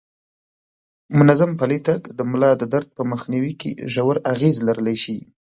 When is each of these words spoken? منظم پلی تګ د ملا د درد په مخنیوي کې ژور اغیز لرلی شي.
منظم 1.17 1.51
پلی 1.59 1.79
تګ 1.87 2.01
د 2.17 2.19
ملا 2.31 2.51
د 2.57 2.63
درد 2.73 2.89
په 2.97 3.03
مخنیوي 3.11 3.53
کې 3.61 3.71
ژور 3.93 4.15
اغیز 4.33 4.55
لرلی 4.67 4.97
شي. 5.03 5.17